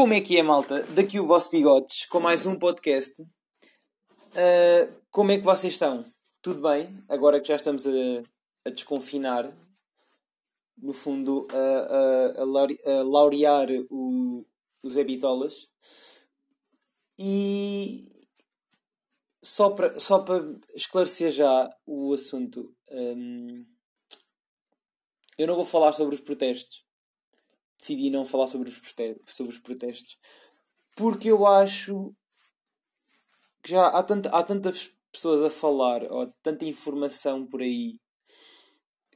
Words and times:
Como 0.00 0.14
é 0.14 0.20
que 0.22 0.38
é, 0.38 0.42
malta? 0.42 0.82
Daqui 0.94 1.20
o 1.20 1.26
vosso 1.26 1.50
Bigotes, 1.50 2.06
com 2.06 2.20
mais 2.20 2.46
um 2.46 2.58
podcast. 2.58 3.20
Uh, 3.20 4.96
como 5.10 5.30
é 5.30 5.38
que 5.38 5.44
vocês 5.44 5.74
estão? 5.74 6.10
Tudo 6.40 6.62
bem? 6.62 6.88
Agora 7.06 7.38
que 7.38 7.48
já 7.48 7.56
estamos 7.56 7.86
a, 7.86 7.90
a 8.64 8.70
desconfinar, 8.70 9.54
no 10.78 10.94
fundo, 10.94 11.46
a, 11.50 12.38
a, 12.38 12.42
a 12.92 13.02
laurear 13.02 13.68
o, 13.90 14.42
os 14.82 14.96
habitolas. 14.96 15.68
E 17.18 18.08
só 19.44 19.68
para, 19.68 20.00
só 20.00 20.24
esclarecer 20.74 21.30
já 21.30 21.68
o 21.84 22.14
assunto, 22.14 22.74
um, 22.90 23.66
eu 25.36 25.46
não 25.46 25.56
vou 25.56 25.66
falar 25.66 25.92
sobre 25.92 26.14
os 26.14 26.22
protestos 26.22 26.88
decidi 27.80 28.10
não 28.10 28.26
falar 28.26 28.46
sobre 28.46 28.68
os, 28.68 28.80
sobre 29.26 29.52
os 29.52 29.58
protestos 29.58 30.18
porque 30.94 31.30
eu 31.30 31.46
acho 31.46 32.14
que 33.62 33.70
já 33.70 33.86
há, 33.86 34.02
tanta, 34.02 34.28
há 34.28 34.42
tantas 34.42 34.92
pessoas 35.10 35.42
a 35.42 35.48
falar 35.48 36.04
ou 36.04 36.30
tanta 36.42 36.66
informação 36.66 37.46
por 37.46 37.62
aí 37.62 37.98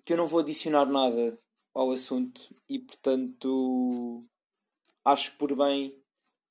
que 0.04 0.14
eu 0.14 0.16
não 0.16 0.26
vou 0.26 0.40
adicionar 0.40 0.86
nada 0.86 1.38
ao 1.74 1.90
assunto 1.90 2.54
e 2.68 2.78
portanto 2.78 4.20
acho 5.04 5.36
por 5.36 5.54
bem 5.54 6.02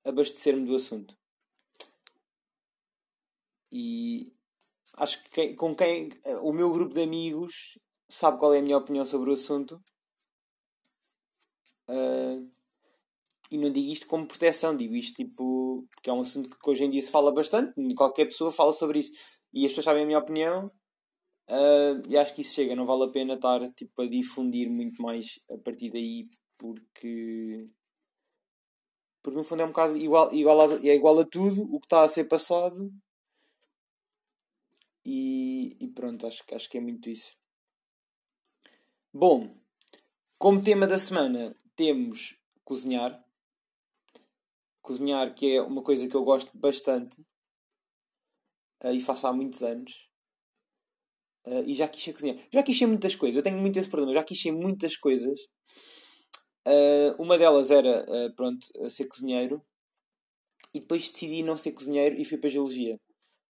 abastecer-me 0.05 0.65
do 0.65 0.75
assunto. 0.75 1.15
E 3.71 4.31
acho 4.97 5.23
que 5.23 5.29
quem, 5.29 5.55
com 5.55 5.75
quem 5.75 6.09
o 6.41 6.51
meu 6.51 6.71
grupo 6.71 6.93
de 6.93 7.01
amigos 7.01 7.79
sabe 8.07 8.37
qual 8.37 8.53
é 8.53 8.59
a 8.59 8.61
minha 8.61 8.77
opinião 8.77 9.05
sobre 9.05 9.31
o 9.31 9.33
assunto 9.33 9.81
Uh, 11.89 12.49
e 13.51 13.57
não 13.57 13.71
digo 13.71 13.91
isto 13.91 14.07
como 14.07 14.27
proteção, 14.27 14.75
digo 14.75 14.95
isto 14.95 15.15
tipo. 15.15 15.85
porque 15.91 16.09
é 16.09 16.13
um 16.13 16.21
assunto 16.21 16.49
que 16.49 16.69
hoje 16.69 16.83
em 16.85 16.89
dia 16.89 17.01
se 17.01 17.11
fala 17.11 17.31
bastante, 17.31 17.73
qualquer 17.95 18.25
pessoa 18.25 18.51
fala 18.51 18.71
sobre 18.71 18.99
isso. 18.99 19.13
E 19.53 19.65
as 19.65 19.71
pessoas 19.71 19.85
sabem 19.85 20.03
a 20.03 20.05
minha 20.07 20.17
opinião, 20.17 20.67
uh, 21.49 22.09
e 22.09 22.17
acho 22.17 22.33
que 22.33 22.41
isso 22.41 22.55
chega, 22.55 22.75
não 22.75 22.85
vale 22.85 23.03
a 23.03 23.11
pena 23.11 23.35
estar 23.35 23.69
tipo, 23.73 24.01
a 24.01 24.07
difundir 24.07 24.69
muito 24.69 25.01
mais 25.01 25.39
a 25.51 25.57
partir 25.57 25.91
daí, 25.91 26.27
porque. 26.57 27.69
Porque 29.21 29.37
no 29.37 29.43
fundo 29.43 29.61
é 29.61 29.65
um 29.65 29.69
bocado 29.69 29.95
igual, 29.97 30.33
igual 30.33 30.61
a, 30.61 30.73
é 30.75 30.95
igual 30.95 31.19
a 31.19 31.25
tudo 31.25 31.61
o 31.63 31.79
que 31.79 31.85
está 31.85 32.03
a 32.03 32.07
ser 32.07 32.25
passado. 32.25 32.91
E, 35.05 35.77
e 35.79 35.87
pronto, 35.89 36.25
acho, 36.25 36.43
acho 36.53 36.69
que 36.69 36.77
é 36.77 36.81
muito 36.81 37.09
isso. 37.09 37.33
Bom, 39.13 39.55
como 40.37 40.63
tema 40.63 40.87
da 40.87 40.97
semana, 40.97 41.55
temos 41.75 42.35
cozinhar. 42.63 43.23
Cozinhar, 44.81 45.33
que 45.33 45.55
é 45.55 45.61
uma 45.61 45.81
coisa 45.81 46.07
que 46.07 46.15
eu 46.15 46.23
gosto 46.23 46.51
bastante 46.57 47.19
uh, 48.83 48.91
e 48.91 48.99
faço 48.99 49.27
há 49.27 49.33
muitos 49.33 49.61
anos. 49.63 50.09
Uh, 51.45 51.63
e 51.65 51.75
já 51.75 51.87
quis 51.87 52.03
ser 52.03 52.13
cozinhar. 52.13 52.37
Já 52.51 52.63
quis 52.63 52.77
ser 52.77 52.85
muitas 52.85 53.15
coisas. 53.15 53.37
Eu 53.37 53.43
tenho 53.43 53.57
muito 53.57 53.77
esse 53.77 53.89
problema. 53.89 54.13
Já 54.13 54.23
quis 54.23 54.41
ser 54.41 54.51
muitas 54.51 54.97
coisas. 54.97 55.39
Uh, 56.65 57.21
uma 57.21 57.37
delas 57.37 57.71
era, 57.71 58.05
pronto, 58.35 58.65
ser 58.89 59.05
cozinheiro. 59.05 59.61
E 60.73 60.79
depois 60.79 61.11
decidi 61.11 61.43
não 61.43 61.57
ser 61.57 61.71
cozinheiro 61.71 62.19
e 62.19 62.25
fui 62.25 62.37
para 62.37 62.47
a 62.47 62.51
geologia. 62.51 62.99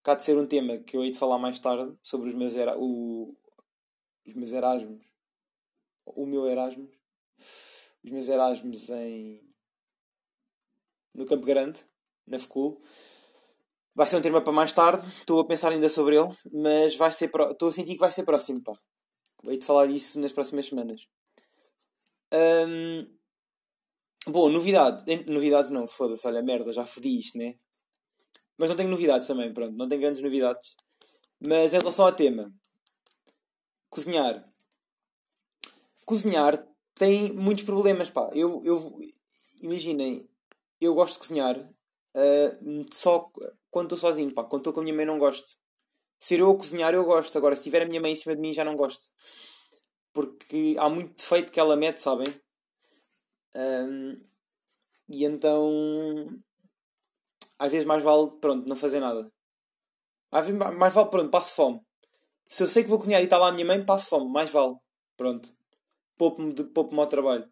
Cá 0.02 0.14
de 0.14 0.24
ser 0.24 0.38
um 0.38 0.46
tema 0.46 0.78
que 0.78 0.96
eu 0.96 1.04
hei 1.04 1.10
de 1.10 1.18
falar 1.18 1.38
mais 1.38 1.58
tarde 1.58 1.94
sobre 2.02 2.30
os 2.30 2.34
meus, 2.34 2.56
era, 2.56 2.78
o, 2.78 3.36
os 4.26 4.34
meus 4.34 4.50
Erasmus. 4.50 5.04
O 6.06 6.24
meu 6.24 6.46
Erasmus 6.46 6.90
os 8.04 8.10
meus 8.10 8.28
Erasmus 8.28 8.88
em 8.90 9.50
no 11.14 11.26
Campo 11.26 11.44
Grande, 11.44 11.80
na 12.26 12.38
FECUL. 12.38 12.80
Vai 13.94 14.06
ser 14.06 14.16
um 14.16 14.22
tema 14.22 14.40
para 14.40 14.52
mais 14.52 14.72
tarde, 14.72 15.04
estou 15.06 15.40
a 15.40 15.46
pensar 15.46 15.72
ainda 15.72 15.88
sobre 15.88 16.16
ele, 16.16 16.28
mas 16.52 16.94
vai 16.94 17.10
ser 17.10 17.28
pro... 17.28 17.50
estou 17.50 17.68
a 17.68 17.72
sentir 17.72 17.94
que 17.94 18.00
vai 18.00 18.12
ser 18.12 18.24
próximo, 18.24 18.62
pá. 18.62 18.72
Vou 19.42 19.56
te 19.56 19.64
falar 19.64 19.86
disso 19.86 20.20
nas 20.20 20.32
próximas 20.32 20.66
semanas. 20.66 21.06
Um... 22.32 23.18
Bom, 24.28 24.48
novidade. 24.48 25.04
Novidades 25.26 25.70
não, 25.70 25.88
foda-se, 25.88 26.26
olha, 26.26 26.42
merda, 26.42 26.72
já 26.72 26.86
fodi 26.86 27.18
isto, 27.18 27.36
né? 27.36 27.56
Mas 28.56 28.68
não 28.68 28.76
tenho 28.76 28.90
novidades 28.90 29.26
também, 29.26 29.52
pronto, 29.52 29.76
não 29.76 29.88
tenho 29.88 30.00
grandes 30.00 30.22
novidades. 30.22 30.74
Mas 31.40 31.74
em 31.74 31.78
relação 31.78 32.04
ao 32.04 32.12
tema, 32.12 32.52
cozinhar. 33.88 34.46
Cozinhar 36.04 36.69
tem 37.00 37.32
muitos 37.32 37.64
problemas, 37.64 38.10
pá. 38.10 38.28
Eu, 38.34 38.60
eu, 38.62 39.00
imaginem, 39.62 40.28
eu 40.78 40.94
gosto 40.94 41.14
de 41.14 41.20
cozinhar 41.20 41.58
uh, 41.58 42.86
só 42.92 43.32
quando 43.70 43.86
estou 43.86 43.96
sozinho, 43.96 44.34
pá. 44.34 44.44
Quando 44.44 44.60
estou 44.60 44.74
com 44.74 44.80
a 44.80 44.82
minha 44.82 44.94
mãe 44.94 45.06
não 45.06 45.18
gosto. 45.18 45.56
Ser 46.18 46.40
eu 46.40 46.54
cozinhar 46.54 46.92
eu 46.92 47.02
gosto. 47.02 47.38
Agora, 47.38 47.56
se 47.56 47.62
tiver 47.62 47.80
a 47.80 47.86
minha 47.86 48.02
mãe 48.02 48.12
em 48.12 48.14
cima 48.14 48.36
de 48.36 48.42
mim 48.42 48.52
já 48.52 48.64
não 48.64 48.76
gosto. 48.76 49.06
Porque 50.12 50.76
há 50.78 50.90
muito 50.90 51.16
defeito 51.16 51.50
que 51.50 51.58
ela 51.58 51.74
mete, 51.74 52.00
sabem? 52.00 52.28
Um, 53.56 54.20
e 55.08 55.24
então... 55.24 56.28
Às 57.58 57.72
vezes 57.72 57.86
mais 57.86 58.02
vale, 58.02 58.30
pronto, 58.42 58.68
não 58.68 58.76
fazer 58.76 59.00
nada. 59.00 59.32
Às 60.30 60.46
vezes 60.46 60.58
mais 60.58 60.92
vale, 60.92 61.08
pronto, 61.08 61.30
passo 61.30 61.54
fome. 61.54 61.80
Se 62.46 62.62
eu 62.62 62.68
sei 62.68 62.82
que 62.82 62.90
vou 62.90 62.98
cozinhar 62.98 63.22
e 63.22 63.24
está 63.24 63.38
lá 63.38 63.48
a 63.48 63.52
minha 63.52 63.64
mãe, 63.64 63.82
passo 63.82 64.06
fome. 64.10 64.30
Mais 64.30 64.50
vale. 64.50 64.76
Pronto 65.16 65.59
poupo-me 66.20 66.52
poupo 66.52 67.00
ao 67.00 67.06
trabalho. 67.06 67.50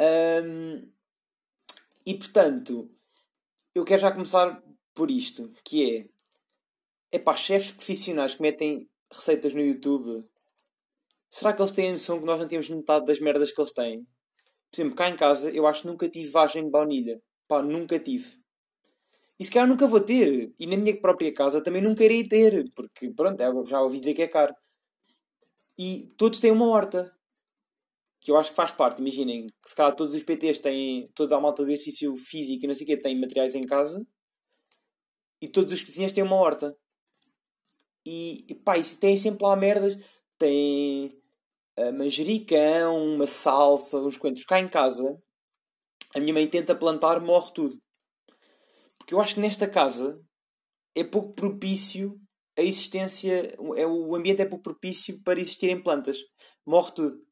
Um, 0.00 0.90
e 2.04 2.12
portanto, 2.12 2.90
eu 3.72 3.84
quero 3.84 4.02
já 4.02 4.10
começar 4.10 4.60
por 4.92 5.08
isto, 5.12 5.52
que 5.64 6.10
é 7.12 7.20
para 7.20 7.36
chefes 7.36 7.70
profissionais 7.70 8.34
que 8.34 8.42
metem 8.42 8.90
receitas 9.08 9.54
no 9.54 9.60
YouTube. 9.60 10.28
Será 11.30 11.52
que 11.52 11.62
eles 11.62 11.70
têm 11.70 11.90
a 11.90 11.92
noção 11.92 12.18
que 12.18 12.26
nós 12.26 12.40
não 12.40 12.48
temos 12.48 12.68
metade 12.68 13.06
das 13.06 13.20
merdas 13.20 13.52
que 13.52 13.60
eles 13.60 13.72
têm? 13.72 14.04
Por 14.72 14.80
exemplo, 14.80 14.96
cá 14.96 15.08
em 15.08 15.16
casa 15.16 15.48
eu 15.48 15.64
acho 15.64 15.82
que 15.82 15.86
nunca 15.86 16.08
tive 16.08 16.30
vagem 16.30 16.64
de 16.64 16.70
baunilha. 16.70 17.22
Pá, 17.46 17.62
nunca 17.62 17.96
tive. 17.96 18.42
E 19.38 19.44
se 19.44 19.52
calhar 19.52 19.68
nunca 19.68 19.86
vou 19.86 20.00
ter. 20.00 20.52
E 20.58 20.66
na 20.66 20.76
minha 20.76 21.00
própria 21.00 21.32
casa 21.32 21.62
também 21.62 21.80
nunca 21.80 22.02
irei 22.02 22.26
ter. 22.26 22.64
Porque, 22.74 23.10
pronto, 23.10 23.40
é, 23.40 23.66
já 23.66 23.80
ouvi 23.80 24.00
dizer 24.00 24.14
que 24.14 24.22
é 24.22 24.28
caro. 24.28 24.52
E 25.78 26.12
todos 26.16 26.40
têm 26.40 26.50
uma 26.50 26.66
horta 26.66 27.14
que 28.22 28.30
eu 28.30 28.36
acho 28.36 28.50
que 28.50 28.56
faz 28.56 28.70
parte. 28.70 29.00
Imaginem 29.00 29.48
que 29.48 29.68
se 29.68 29.74
calhar 29.74 29.94
todos 29.94 30.14
os 30.14 30.22
PTs 30.22 30.60
têm, 30.60 31.10
toda 31.14 31.36
a 31.36 31.40
malta 31.40 31.64
de 31.64 31.72
exercício 31.72 32.16
físico 32.16 32.64
e 32.64 32.68
não 32.68 32.74
sei 32.74 32.84
o 32.84 32.86
quê, 32.86 32.96
têm 32.96 33.20
materiais 33.20 33.54
em 33.56 33.66
casa 33.66 34.06
e 35.40 35.48
todos 35.48 35.72
os 35.72 35.82
cozinheiros 35.82 36.14
têm 36.14 36.22
uma 36.22 36.36
horta. 36.36 36.74
E, 38.06 38.46
e 38.48 38.54
pá, 38.54 38.78
e 38.78 38.84
têm 38.84 39.16
sempre 39.16 39.44
lá 39.44 39.56
merdas. 39.56 39.98
Tem 40.38 41.08
uh, 41.78 41.92
manjericão, 41.92 43.14
uma 43.14 43.26
salsa, 43.26 43.98
uns 43.98 44.16
coentros. 44.16 44.46
Cá 44.46 44.60
em 44.60 44.68
casa, 44.68 45.20
a 46.14 46.20
minha 46.20 46.32
mãe 46.32 46.46
tenta 46.46 46.76
plantar, 46.76 47.20
morre 47.20 47.50
tudo. 47.52 47.82
Porque 48.98 49.14
eu 49.14 49.20
acho 49.20 49.34
que 49.34 49.40
nesta 49.40 49.66
casa 49.66 50.20
é 50.94 51.02
pouco 51.02 51.34
propício 51.34 52.20
a 52.56 52.60
existência, 52.60 53.54
é, 53.76 53.86
o 53.86 54.14
ambiente 54.14 54.42
é 54.42 54.44
pouco 54.44 54.62
propício 54.62 55.20
para 55.22 55.40
existirem 55.40 55.82
plantas. 55.82 56.18
Morre 56.64 56.92
tudo. 56.92 57.31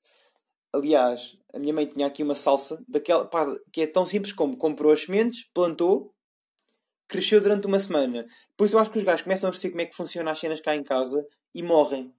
Aliás, 0.73 1.37
a 1.53 1.59
minha 1.59 1.75
mãe 1.75 1.85
tinha 1.87 2.07
aqui 2.07 2.23
uma 2.23 2.35
salsa 2.35 2.83
daquela 2.87 3.25
pá, 3.25 3.47
que 3.73 3.83
é 3.83 3.87
tão 3.87 4.07
simples 4.07 4.33
como 4.33 4.57
comprou 4.57 4.93
as 4.93 5.03
sementes, 5.03 5.45
plantou, 5.53 6.15
cresceu 7.09 7.41
durante 7.41 7.67
uma 7.67 7.81
semana. 7.81 8.25
Depois 8.51 8.73
eu 8.73 8.79
acho 8.79 8.91
que 8.91 8.99
os 8.99 9.05
gajos 9.05 9.23
começam 9.23 9.49
a 9.49 9.51
perceber 9.51 9.73
como 9.73 9.83
é 9.83 9.87
que 9.87 9.97
funcionam 9.97 10.31
as 10.31 10.39
cenas 10.39 10.61
cá 10.61 10.77
em 10.77 10.85
casa 10.85 11.27
e 11.53 11.63
morrem. 11.63 12.15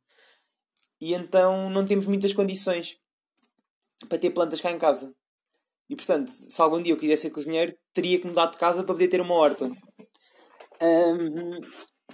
E 1.00 1.13
então 1.13 1.69
não 1.69 1.86
temos 1.86 2.06
muitas 2.06 2.33
condições 2.33 3.00
para 4.09 4.18
ter 4.18 4.31
plantas 4.31 4.59
cá 4.59 4.69
em 4.69 4.77
casa. 4.77 5.15
E 5.89 5.95
portanto, 5.95 6.30
se 6.31 6.62
algum 6.62 6.81
dia 6.81 6.94
eu 6.94 6.97
quisesse 6.97 7.24
ser 7.24 7.31
cozinheiro, 7.31 7.75
teria 7.94 8.19
que 8.19 8.27
mudar 8.27 8.47
de 8.47 8.57
casa 8.57 8.83
para 8.83 8.94
poder 8.94 9.07
ter 9.07 9.21
uma 9.21 9.33
horta. 9.33 9.65
Um, 10.81 11.59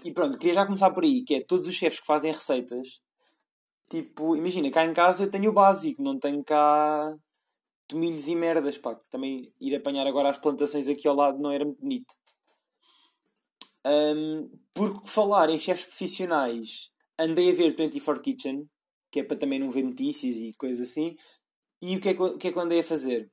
e 0.03 0.11
pronto, 0.11 0.37
queria 0.37 0.55
já 0.55 0.65
começar 0.65 0.91
por 0.91 1.03
aí, 1.03 1.23
que 1.23 1.35
é 1.35 1.41
todos 1.41 1.67
os 1.67 1.75
chefes 1.75 1.99
que 1.99 2.05
fazem 2.05 2.31
receitas 2.31 3.01
Tipo, 3.89 4.35
imagina, 4.35 4.69
cá 4.69 4.83
em 4.85 4.93
casa 4.93 5.23
eu 5.23 5.31
tenho 5.31 5.49
o 5.49 5.53
básico, 5.53 6.01
não 6.03 6.19
tenho 6.19 6.43
cá 6.43 7.17
tomilhos 7.87 8.27
e 8.27 8.35
merdas, 8.35 8.77
pá. 8.77 8.95
Também 9.09 9.53
ir 9.59 9.75
apanhar 9.75 10.05
agora 10.07 10.29
as 10.29 10.37
plantações 10.37 10.87
aqui 10.87 11.07
ao 11.07 11.15
lado 11.15 11.39
não 11.39 11.51
era 11.51 11.65
muito 11.65 11.79
bonito. 11.81 12.13
Um, 13.85 14.49
por 14.73 15.05
falar 15.05 15.49
em 15.49 15.59
chefes 15.59 15.85
profissionais, 15.85 16.91
andei 17.17 17.51
a 17.51 17.55
ver 17.55 17.75
24 17.75 18.21
Kitchen, 18.21 18.69
que 19.09 19.21
é 19.21 19.23
para 19.23 19.37
também 19.37 19.59
não 19.59 19.71
ver 19.71 19.83
notícias 19.83 20.37
e 20.37 20.51
coisas 20.57 20.89
assim. 20.89 21.15
E 21.81 21.95
o 21.95 22.01
que 22.01 22.09
é 22.09 22.13
que, 22.13 22.21
o 22.21 22.37
que, 22.37 22.47
é 22.49 22.51
que 22.51 22.57
eu 22.57 22.61
andei 22.61 22.79
a 22.81 22.83
fazer? 22.83 23.31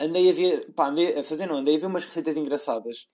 Andei 0.00 0.30
a 0.30 0.32
ver, 0.32 0.72
pá, 0.74 0.88
andei 0.88 1.18
a 1.18 1.22
fazer 1.24 1.46
não, 1.46 1.58
andei 1.58 1.76
a 1.76 1.78
ver 1.78 1.86
umas 1.86 2.04
receitas 2.04 2.36
engraçadas. 2.36 3.06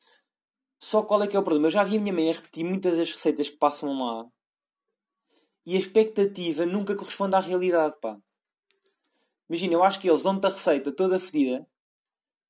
Só 0.81 1.03
qual 1.03 1.23
é 1.23 1.27
que 1.29 1.37
é 1.37 1.39
o 1.39 1.43
problema? 1.43 1.67
Eu 1.67 1.71
já 1.71 1.85
vi 1.85 1.97
a 1.97 2.01
minha 2.01 2.13
mãe 2.15 2.31
a 2.31 2.35
repetir 2.35 2.65
muitas 2.65 2.97
das 2.99 3.13
receitas 3.13 3.51
que 3.51 3.57
passam 3.59 3.93
lá 3.99 4.27
e 5.67 5.75
a 5.77 5.79
expectativa 5.79 6.65
nunca 6.65 6.95
corresponde 6.95 7.35
à 7.35 7.41
realidade, 7.41 7.97
pá. 8.01 8.17
Imagina, 9.49 9.75
eu 9.75 9.83
acho 9.83 10.01
que 10.01 10.09
eles 10.09 10.23
dão-te 10.23 10.47
a 10.47 10.51
receita 10.51 10.93
toda 10.93 11.21
fedida 11.21 11.67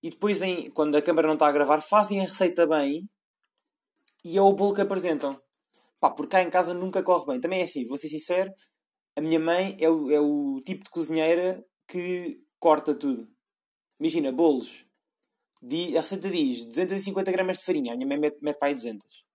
e 0.02 0.10
depois, 0.10 0.42
em, 0.42 0.70
quando 0.70 0.96
a 0.96 1.02
câmara 1.02 1.26
não 1.26 1.34
está 1.34 1.48
a 1.48 1.52
gravar, 1.52 1.80
fazem 1.80 2.20
a 2.20 2.28
receita 2.28 2.66
bem 2.66 3.08
e 4.24 4.36
é 4.36 4.40
o 4.42 4.52
bolo 4.52 4.74
que 4.74 4.80
apresentam. 4.82 5.40
Pá, 5.98 6.10
porque 6.10 6.32
cá 6.32 6.42
em 6.42 6.50
casa 6.50 6.74
nunca 6.74 7.02
corre 7.02 7.26
bem. 7.26 7.40
Também 7.40 7.60
é 7.60 7.64
assim, 7.64 7.86
vou 7.86 7.96
ser 7.96 8.08
sincero, 8.08 8.52
a 9.16 9.20
minha 9.20 9.40
mãe 9.40 9.76
é 9.80 9.88
o, 9.88 10.10
é 10.10 10.20
o 10.20 10.60
tipo 10.64 10.84
de 10.84 10.90
cozinheira 10.90 11.64
que 11.88 12.40
corta 12.58 12.94
tudo. 12.94 13.28
Imagina, 13.98 14.30
bolos. 14.30 14.84
a 15.62 16.00
receita 16.00 16.30
diz 16.30 16.64
250 16.66 17.32
gramas 17.32 17.58
de 17.58 17.64
farinha, 17.64 17.92
a 17.92 17.96
minha 17.96 18.06
mãe 18.06 18.18
mete, 18.18 18.38
mete 18.42 18.58
para 18.58 18.68
aí 18.68 18.74
200. 18.74 19.25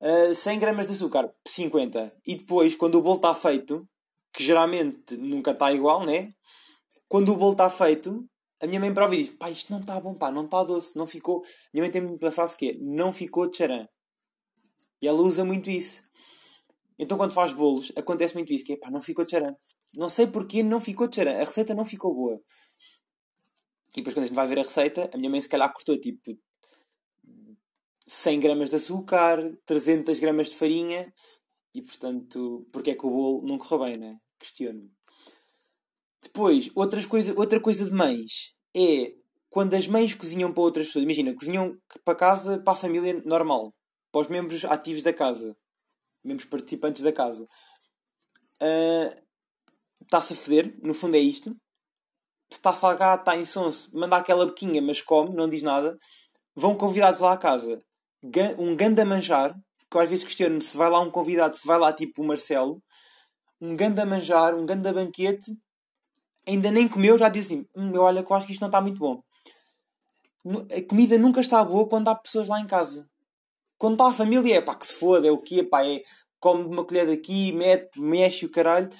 Uh, 0.00 0.32
100 0.34 0.58
gramas 0.58 0.86
de 0.86 0.92
açúcar, 0.92 1.32
50. 1.46 2.14
E 2.24 2.36
depois, 2.36 2.76
quando 2.76 2.96
o 2.96 3.02
bolo 3.02 3.16
está 3.16 3.34
feito, 3.34 3.88
que 4.32 4.44
geralmente 4.44 5.16
nunca 5.16 5.50
está 5.50 5.72
igual, 5.72 6.04
né? 6.04 6.32
Quando 7.08 7.32
o 7.32 7.36
bolo 7.36 7.52
está 7.52 7.68
feito, 7.68 8.28
a 8.62 8.66
minha 8.66 8.80
mãe 8.80 8.92
prova 8.92 9.14
e 9.14 9.18
diz: 9.18 9.30
pá, 9.30 9.50
isto 9.50 9.72
não 9.72 9.80
está 9.80 9.98
bom, 10.00 10.14
pá, 10.14 10.30
não 10.30 10.44
está 10.44 10.62
doce, 10.62 10.96
não 10.96 11.06
ficou. 11.06 11.42
A 11.42 11.70
minha 11.72 11.82
mãe 11.82 11.90
tem 11.90 12.02
uma 12.02 12.30
frase 12.30 12.56
que 12.56 12.70
é: 12.70 12.74
não 12.80 13.12
ficou 13.12 13.50
de 13.50 13.56
charan. 13.56 13.86
E 15.00 15.08
ela 15.08 15.20
usa 15.20 15.44
muito 15.44 15.70
isso. 15.70 16.02
Então 16.98 17.16
quando 17.16 17.32
faz 17.32 17.52
bolos, 17.52 17.92
acontece 17.96 18.34
muito 18.34 18.52
isso, 18.52 18.64
que 18.64 18.72
é 18.72 18.76
pá, 18.76 18.90
não 18.90 19.00
ficou 19.00 19.24
de 19.24 19.30
charan. 19.30 19.54
Não 19.94 20.08
sei 20.08 20.26
porquê 20.26 20.62
não 20.62 20.80
ficou 20.80 21.06
de 21.06 21.16
charan. 21.16 21.36
A 21.36 21.44
receita 21.44 21.74
não 21.74 21.84
ficou 21.86 22.14
boa. 22.14 22.40
E 23.92 24.00
depois 24.00 24.14
quando 24.14 24.24
a 24.24 24.26
gente 24.26 24.36
vai 24.36 24.46
ver 24.46 24.58
a 24.58 24.62
receita, 24.62 25.10
a 25.12 25.16
minha 25.16 25.30
mãe 25.30 25.40
se 25.40 25.48
calhar 25.48 25.72
cortou 25.72 25.98
tipo 25.98 26.36
100 28.08 28.40
gramas 28.40 28.70
de 28.70 28.76
açúcar, 28.76 29.38
300 29.66 30.18
gramas 30.18 30.48
de 30.48 30.56
farinha 30.56 31.12
e 31.74 31.82
portanto, 31.82 32.66
porque 32.72 32.90
é 32.90 32.94
que 32.94 33.06
o 33.06 33.10
bolo 33.10 33.46
não 33.46 33.58
correu 33.58 33.84
bem, 33.84 33.96
né? 33.98 34.18
Questiono-me. 34.38 34.90
Depois, 36.22 36.70
outras 36.74 37.06
coisa, 37.06 37.34
outra 37.36 37.60
coisa 37.60 37.84
de 37.84 37.92
mães 37.92 38.54
é 38.74 39.14
quando 39.50 39.74
as 39.74 39.86
mães 39.86 40.14
cozinham 40.14 40.52
para 40.52 40.62
outras 40.62 40.86
pessoas. 40.86 41.04
Imagina, 41.04 41.34
cozinham 41.34 41.76
para 42.04 42.14
casa, 42.14 42.58
para 42.58 42.72
a 42.72 42.76
família 42.76 43.20
normal, 43.24 43.74
para 44.10 44.22
os 44.22 44.28
membros 44.28 44.64
ativos 44.64 45.02
da 45.02 45.12
casa, 45.12 45.56
membros 46.24 46.48
participantes 46.48 47.02
da 47.02 47.12
casa. 47.12 47.46
Uh, 48.60 49.22
está-se 50.02 50.32
a 50.32 50.36
foder, 50.36 50.78
no 50.82 50.94
fundo 50.94 51.16
é 51.16 51.20
isto. 51.20 51.50
Se 52.50 52.58
está 52.58 52.72
salgado, 52.72 53.20
está 53.20 53.36
insonso, 53.36 53.90
manda 53.92 54.16
aquela 54.16 54.46
boquinha, 54.46 54.80
mas 54.80 55.02
come, 55.02 55.34
não 55.34 55.48
diz 55.48 55.62
nada. 55.62 55.98
Vão 56.56 56.74
convidados 56.74 57.20
lá 57.20 57.34
à 57.34 57.36
casa. 57.36 57.82
Um 58.58 58.74
ganda 58.74 59.04
manjar, 59.04 59.54
que 59.90 59.96
eu 59.96 60.00
às 60.00 60.08
vezes 60.08 60.24
questiono-me 60.24 60.62
se 60.62 60.76
vai 60.76 60.90
lá 60.90 61.00
um 61.00 61.10
convidado, 61.10 61.56
se 61.56 61.66
vai 61.66 61.78
lá 61.78 61.92
tipo 61.92 62.22
o 62.22 62.26
Marcelo. 62.26 62.82
Um 63.60 63.76
ganda 63.76 64.04
manjar, 64.04 64.54
um 64.54 64.66
ganda 64.66 64.92
banquete. 64.92 65.56
Ainda 66.46 66.70
nem 66.70 66.88
comeu, 66.88 67.18
já 67.18 67.28
diz 67.28 67.46
assim: 67.46 67.66
hum, 67.76 67.94
eu 67.94 68.02
olha 68.02 68.22
que 68.22 68.30
eu 68.30 68.36
acho 68.36 68.46
que 68.46 68.52
isto 68.52 68.60
não 68.60 68.68
está 68.68 68.80
muito 68.80 68.98
bom. 68.98 69.22
A 70.46 70.88
comida 70.88 71.18
nunca 71.18 71.40
está 71.40 71.62
boa 71.64 71.88
quando 71.88 72.08
há 72.08 72.14
pessoas 72.14 72.48
lá 72.48 72.60
em 72.60 72.66
casa. 72.66 73.08
Quando 73.76 73.94
está 73.94 74.08
a 74.08 74.12
família 74.12 74.56
é 74.56 74.60
pá, 74.60 74.74
que 74.74 74.86
se 74.86 74.94
foda, 74.94 75.28
é 75.28 75.30
o 75.30 75.38
quê? 75.38 75.62
Pá, 75.62 75.84
é 75.86 76.02
come 76.40 76.64
uma 76.64 76.84
colher 76.84 77.06
daqui, 77.06 77.52
mete, 77.52 78.00
mexe 78.00 78.46
o 78.46 78.50
caralho. 78.50 78.90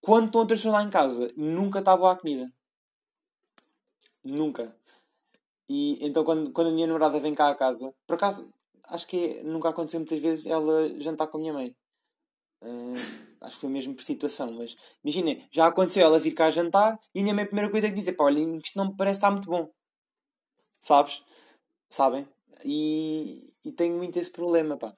Quando 0.00 0.26
estão 0.26 0.40
outras 0.40 0.60
pessoas 0.60 0.74
lá 0.74 0.82
em 0.82 0.90
casa, 0.90 1.32
nunca 1.36 1.80
está 1.80 1.96
boa 1.96 2.12
a 2.12 2.16
comida. 2.16 2.52
Nunca. 4.22 4.76
E 5.68 6.04
então 6.04 6.24
quando, 6.24 6.52
quando 6.52 6.68
a 6.68 6.72
minha 6.72 6.86
namorada 6.86 7.20
vem 7.20 7.34
cá 7.34 7.48
a 7.48 7.54
casa, 7.54 7.92
por 8.06 8.14
acaso, 8.14 8.48
acho 8.88 9.06
que 9.06 9.16
é, 9.16 9.42
nunca 9.42 9.68
aconteceu 9.68 10.00
muitas 10.00 10.18
vezes 10.18 10.46
ela 10.46 10.88
jantar 11.00 11.26
com 11.28 11.38
a 11.38 11.40
minha 11.40 11.52
mãe. 11.52 11.74
Uh, 12.62 12.94
acho 13.40 13.54
que 13.56 13.60
foi 13.60 13.70
mesmo 13.70 13.94
por 13.94 14.02
situação, 14.02 14.52
mas 14.52 14.74
imaginem, 15.04 15.46
já 15.50 15.66
aconteceu 15.66 16.04
ela 16.04 16.18
vir 16.18 16.32
cá 16.32 16.50
jantar 16.50 16.98
e 17.14 17.20
a 17.20 17.22
minha 17.22 17.34
mãe 17.34 17.44
a 17.44 17.46
primeira 17.46 17.70
coisa 17.70 17.88
que 17.88 17.94
diz 17.94 18.08
é 18.08 18.12
pá, 18.12 18.24
olha, 18.24 18.40
isto 18.40 18.76
não 18.76 18.88
me 18.88 18.96
parece 18.96 19.18
estar 19.18 19.30
muito 19.30 19.48
bom. 19.48 19.70
Sabes? 20.80 21.22
Sabem? 21.88 22.28
E, 22.64 23.54
e 23.64 23.72
tenho 23.72 23.96
muito 23.96 24.18
esse 24.18 24.30
problema, 24.30 24.76
pá. 24.76 24.94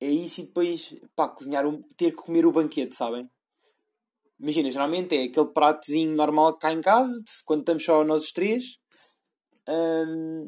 É 0.00 0.08
isso 0.08 0.40
e 0.40 0.44
depois, 0.44 0.94
pá, 1.14 1.28
cozinhar, 1.28 1.64
ter 1.96 2.12
que 2.12 2.22
comer 2.22 2.46
o 2.46 2.52
banquete, 2.52 2.94
sabem? 2.96 3.28
Imagina, 4.38 4.70
geralmente 4.70 5.14
é 5.14 5.24
aquele 5.24 5.48
pratozinho 5.52 6.16
normal 6.16 6.54
que 6.54 6.60
cá 6.60 6.72
em 6.72 6.80
casa, 6.80 7.22
quando 7.44 7.60
estamos 7.60 7.84
só 7.84 8.02
nós 8.04 8.22
os 8.24 8.32
três. 8.32 8.78
Um, 9.68 10.46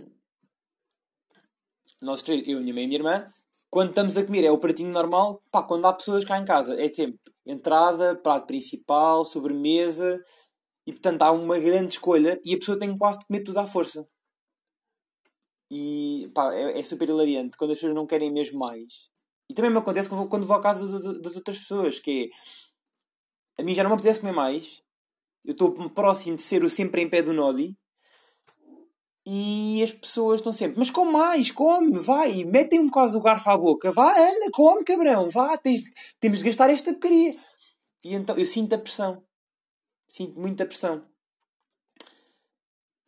nós 2.03 2.23
três, 2.23 2.47
eu, 2.47 2.61
minha 2.61 2.75
mãe 2.75 2.85
e 2.85 2.87
minha 2.87 2.99
irmã. 2.99 3.33
Quando 3.71 3.91
estamos 3.91 4.17
a 4.17 4.25
comer 4.25 4.45
é 4.45 4.51
o 4.51 4.59
pratinho 4.59 4.93
normal. 4.93 5.43
Pá, 5.51 5.63
quando 5.63 5.87
há 5.87 5.93
pessoas 5.93 6.25
cá 6.25 6.39
em 6.39 6.45
casa 6.45 6.75
é 6.81 6.89
tempo 6.89 7.19
entrada, 7.47 8.15
prato 8.17 8.47
principal, 8.47 9.25
sobremesa. 9.25 10.23
E 10.87 10.93
portanto 10.93 11.23
há 11.23 11.31
uma 11.31 11.59
grande 11.59 11.93
escolha 11.93 12.41
e 12.45 12.55
a 12.55 12.59
pessoa 12.59 12.79
tem 12.79 12.97
quase 12.99 13.21
de 13.21 13.27
comer 13.27 13.45
tudo 13.45 13.59
à 13.59 13.67
força. 13.67 14.07
E 15.71 16.31
pá, 16.35 16.53
é, 16.53 16.79
é 16.79 16.83
super 16.85 17.09
hilariante 17.09 17.57
quando 17.57 17.71
as 17.71 17.79
pessoas 17.79 17.95
não 17.95 18.07
querem 18.07 18.33
mesmo 18.33 18.59
mais. 18.59 19.11
E 19.49 19.55
também 19.55 19.71
me 19.71 19.79
acontece 19.79 20.09
quando 20.09 20.47
vou, 20.47 20.57
à 20.57 20.61
casa 20.61 20.99
das 21.21 21.37
outras 21.37 21.59
pessoas, 21.59 21.99
que 21.99 22.31
é 23.57 23.63
a 23.63 23.65
mim 23.65 23.75
já 23.75 23.83
não 23.83 23.91
me 23.91 23.95
apetece 23.95 24.21
comer 24.21 24.33
mais. 24.33 24.83
Eu 25.45 25.53
estou 25.53 25.73
próximo 25.91 26.37
de 26.37 26.43
ser 26.43 26.65
o 26.65 26.71
sempre 26.71 27.03
em 27.03 27.09
pé 27.09 27.23
do 27.23 27.33
Nodi. 27.33 27.77
E 29.25 29.83
as 29.83 29.93
pessoas 29.93 30.41
estão 30.41 30.53
sempre, 30.53 30.79
mas 30.79 30.91
come 30.91 31.13
mais, 31.13 31.53
come, 31.53 31.99
vai, 31.99 32.43
metem-me 32.45 32.91
quase 32.91 33.17
o 33.17 33.21
garfo 33.21 33.49
à 33.51 33.57
boca, 33.57 33.93
vá, 33.93 34.11
anda, 34.11 34.51
come, 34.53 34.83
cabrão, 34.83 35.31
vá, 35.31 35.57
tens, 35.57 35.83
temos 36.19 36.41
de 36.41 36.45
gastar 36.47 36.71
esta 36.71 36.93
porcaria. 36.93 37.39
E 38.05 38.15
então 38.15 38.37
eu 38.37 38.45
sinto 38.45 38.75
a 38.75 38.79
pressão, 38.79 39.25
sinto 40.09 40.41
muita 40.41 40.67
pressão. 40.67 41.07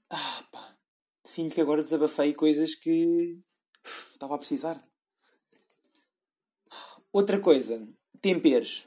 Ah, 0.09 0.45
pá, 0.53 0.77
sinto 1.25 1.55
que 1.55 1.61
agora 1.61 1.83
desabafei 1.83 2.33
coisas 2.33 2.77
que 2.77 3.41
uf, 3.85 4.13
estava 4.13 4.37
a 4.37 4.39
precisar. 4.39 4.81
Outra 7.13 7.41
coisa, 7.41 7.89
temperos 8.21 8.87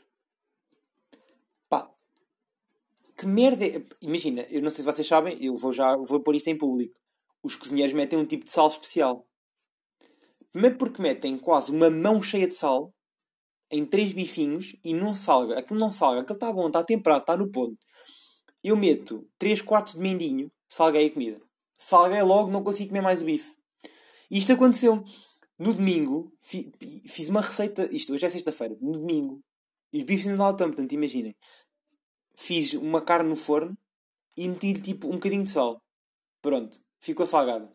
que 3.18 3.26
merda 3.26 3.66
é... 3.66 3.84
Imagina, 4.02 4.46
eu 4.50 4.62
não 4.62 4.70
sei 4.70 4.86
se 4.86 4.92
vocês 4.92 5.08
sabem, 5.08 5.44
eu 5.44 5.56
vou 5.56 5.74
já 5.74 5.98
vou 5.98 6.22
pôr 6.22 6.36
isto 6.36 6.50
em 6.50 6.58
público. 6.58 6.94
Os 7.44 7.56
cozinheiros 7.56 7.94
metem 7.94 8.20
um 8.20 8.26
tipo 8.26 8.46
de 8.46 8.52
sal 8.52 8.68
especial. 8.68 9.28
Primeiro 10.52 10.78
porque 10.78 11.02
metem 11.02 11.38
quase 11.38 11.72
uma 11.72 11.90
mão 11.90 12.22
cheia 12.22 12.48
de 12.48 12.56
sal 12.56 12.94
em 13.72 13.86
três 13.86 14.12
bifinhos 14.12 14.76
e 14.84 14.94
não 14.94 15.14
salga. 15.14 15.60
Aquilo 15.60 15.80
não 15.80 15.92
salga, 15.92 16.22
aquilo 16.22 16.36
está 16.36 16.52
bom, 16.52 16.68
está 16.68 16.84
temperado, 16.84 17.22
está 17.22 17.38
no 17.38 17.52
ponto. 17.52 17.78
Eu 18.64 18.76
meto 18.76 19.28
3 19.38 19.62
quartos 19.62 19.94
de 19.94 20.00
mendinho, 20.00 20.52
salguei 20.70 21.08
a 21.08 21.14
comida. 21.14 21.42
Salguei 21.78 22.22
logo, 22.22 22.50
não 22.50 22.64
consigo 22.64 22.90
comer 22.90 23.02
mais 23.02 23.22
o 23.22 23.26
bife. 23.26 23.56
E 24.32 24.38
isto 24.38 24.52
aconteceu. 24.52 25.04
No 25.60 25.74
domingo, 25.74 26.32
fiz 26.42 27.30
uma 27.30 27.42
receita. 27.42 27.88
Isto 27.92 28.14
hoje 28.14 28.26
é 28.26 28.30
sexta-feira. 28.30 28.76
No 28.82 28.94
domingo. 28.94 29.42
E 29.94 30.00
os 30.00 30.04
bifes 30.04 30.26
ainda 30.26 30.38
não 30.38 30.52
estão, 30.52 30.68
portanto, 30.68 30.92
imaginem 30.92 31.36
fiz 32.38 32.76
uma 32.76 33.02
carne 33.02 33.30
no 33.30 33.36
forno 33.36 33.76
e 34.38 34.48
meti-lhe 34.48 34.82
tipo 34.82 35.08
um 35.08 35.14
bocadinho 35.14 35.44
de 35.44 35.50
sal. 35.50 35.82
Pronto, 36.42 36.80
ficou 37.00 37.26
salgada. 37.26 37.72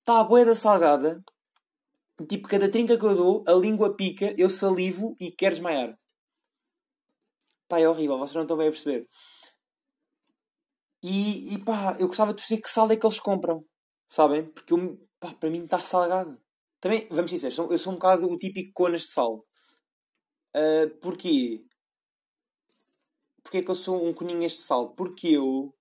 Está 0.00 0.20
a 0.20 0.24
boeda 0.24 0.54
salgada. 0.54 1.22
Tipo, 2.28 2.48
cada 2.48 2.70
trinca 2.70 2.98
que 2.98 3.04
eu 3.04 3.14
dou, 3.14 3.44
a 3.46 3.52
língua 3.52 3.96
pica, 3.96 4.34
eu 4.38 4.48
salivo 4.48 5.16
e 5.20 5.32
quero 5.32 5.54
desmaiar. 5.54 5.96
Pá, 7.68 7.80
é 7.80 7.88
horrível, 7.88 8.18
vocês 8.18 8.34
não 8.34 8.42
estão 8.42 8.56
bem 8.56 8.68
a 8.68 8.70
perceber. 8.70 9.06
E, 11.02 11.54
e 11.54 11.58
pá, 11.64 11.96
eu 11.98 12.06
gostava 12.06 12.32
de 12.32 12.36
perceber 12.36 12.62
que 12.62 12.70
sal 12.70 12.90
é 12.90 12.96
que 12.96 13.04
eles 13.04 13.20
compram. 13.20 13.64
Sabem? 14.08 14.46
Porque 14.52 14.72
eu, 14.72 14.98
pá, 15.18 15.34
para 15.34 15.50
mim 15.50 15.64
está 15.64 15.78
salgado. 15.78 16.40
Também, 16.80 17.08
vamos 17.10 17.30
dizer, 17.30 17.48
eu 17.58 17.78
sou 17.78 17.92
um 17.92 17.96
bocado 17.96 18.26
o 18.26 18.36
típico 18.36 18.72
conas 18.72 19.02
de 19.02 19.12
sal. 19.12 19.38
Uh, 20.54 20.88
porquê? 21.00 21.64
Porquê 23.42 23.58
é 23.58 23.62
que 23.62 23.70
eu 23.70 23.74
sou 23.74 24.06
um 24.06 24.14
coninho 24.14 24.44
este 24.44 24.62
sal? 24.62 24.94
Porque 24.94 25.28
eu. 25.28 25.73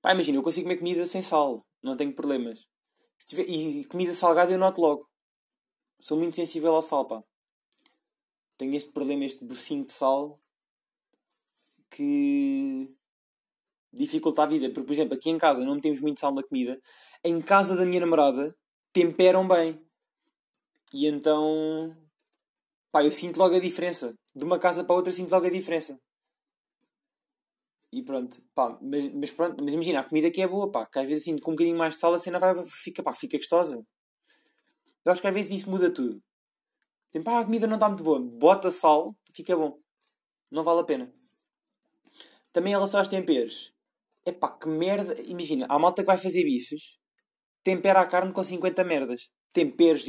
Pá, 0.00 0.12
imagina, 0.12 0.38
eu 0.38 0.42
consigo 0.42 0.64
comer 0.64 0.78
comida 0.78 1.04
sem 1.06 1.22
sal. 1.22 1.64
Não 1.82 1.96
tenho 1.96 2.14
problemas. 2.14 2.58
Tiver... 3.26 3.44
E 3.48 3.84
comida 3.84 4.12
salgada 4.12 4.52
eu 4.52 4.58
noto 4.58 4.80
logo. 4.80 5.08
Sou 6.00 6.18
muito 6.18 6.36
sensível 6.36 6.74
ao 6.74 6.82
sal, 6.82 7.06
pá. 7.06 7.22
Tenho 8.56 8.74
este 8.74 8.92
problema, 8.92 9.24
este 9.24 9.44
bocinho 9.44 9.84
de 9.84 9.92
sal 9.92 10.38
que 11.90 12.94
dificulta 13.92 14.42
a 14.42 14.46
vida. 14.46 14.68
Porque, 14.68 14.86
por 14.86 14.92
exemplo, 14.92 15.14
aqui 15.14 15.30
em 15.30 15.38
casa 15.38 15.64
não 15.64 15.80
temos 15.80 16.00
muito 16.00 16.20
sal 16.20 16.34
na 16.34 16.42
comida. 16.42 16.80
Em 17.24 17.40
casa 17.42 17.76
da 17.76 17.84
minha 17.84 18.00
namorada 18.00 18.54
temperam 18.92 19.46
bem. 19.46 19.80
E 20.92 21.06
então. 21.06 21.96
Pá, 22.90 23.04
eu 23.04 23.12
sinto 23.12 23.38
logo 23.38 23.54
a 23.54 23.60
diferença. 23.60 24.14
De 24.34 24.44
uma 24.44 24.58
casa 24.58 24.84
para 24.84 24.96
outra 24.96 25.12
sinto 25.12 25.30
logo 25.30 25.46
a 25.46 25.50
diferença. 25.50 25.98
E 27.92 28.02
pronto, 28.02 28.42
pá, 28.54 28.78
mas, 28.82 29.12
mas 29.14 29.30
pronto, 29.30 29.64
mas 29.64 29.74
imagina, 29.74 30.00
a 30.00 30.04
comida 30.04 30.30
que 30.30 30.42
é 30.42 30.46
boa, 30.46 30.70
pá, 30.70 30.86
que 30.86 30.98
às 30.98 31.08
vezes 31.08 31.22
assim, 31.22 31.38
com 31.38 31.52
um 31.52 31.54
bocadinho 31.54 31.78
mais 31.78 31.94
de 31.94 32.00
sal 32.00 32.12
a 32.12 32.18
cena 32.18 32.38
vai, 32.38 32.54
fica, 32.66 33.02
pá, 33.02 33.14
fica 33.14 33.36
gostosa. 33.38 33.82
Eu 35.04 35.12
acho 35.12 35.20
que 35.20 35.26
às 35.26 35.34
vezes 35.34 35.52
isso 35.52 35.70
muda 35.70 35.92
tudo. 35.92 36.22
Tem, 37.10 37.22
pá, 37.22 37.40
a 37.40 37.44
comida 37.44 37.66
não 37.66 37.76
está 37.76 37.88
muito 37.88 38.04
boa, 38.04 38.20
bota 38.20 38.70
sal, 38.70 39.16
fica 39.34 39.56
bom. 39.56 39.78
Não 40.50 40.62
vale 40.62 40.80
a 40.80 40.84
pena. 40.84 41.12
Também 42.52 42.72
em 42.72 42.76
relação 42.76 43.00
aos 43.00 43.08
temperos, 43.08 43.72
é 44.26 44.32
pá, 44.32 44.50
que 44.50 44.68
merda. 44.68 45.14
Imagina, 45.22 45.66
há 45.68 45.78
malta 45.78 46.02
que 46.02 46.06
vai 46.06 46.18
fazer 46.18 46.44
bifes 46.44 46.98
tempera 47.68 48.00
a 48.00 48.06
carne 48.06 48.32
com 48.32 48.42
50 48.42 48.82
merdas. 48.84 49.28
Temperos, 49.52 50.06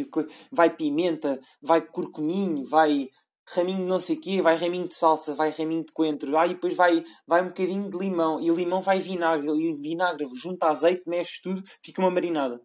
vai 0.50 0.70
pimenta, 0.76 1.40
vai 1.62 1.82
curcuminho, 1.82 2.66
vai 2.66 3.10
raminho 3.56 3.80
de 3.80 3.86
não 3.86 4.00
sei 4.00 4.16
o 4.16 4.22
quê, 4.22 4.42
vai 4.42 4.56
raminho 4.58 4.88
de 4.88 4.96
salsa, 4.96 5.34
vai 5.36 5.52
raminho 5.52 5.84
de 5.84 5.92
coentro, 5.92 6.38
aí 6.38 6.50
depois 6.50 6.76
vai, 6.76 7.04
vai 7.28 7.42
um 7.44 7.48
bocadinho 7.48 7.90
de 7.90 7.98
limão, 7.98 8.40
e 8.42 8.50
limão 8.50 8.82
vai 8.82 9.00
vinagre, 9.00 9.50
e 9.50 9.74
vinagre 9.74 10.28
junta 10.36 10.68
azeite, 10.68 11.04
mexe 11.08 11.42
tudo, 11.42 11.62
fica 11.82 12.02
uma 12.02 12.12
marinada. 12.12 12.62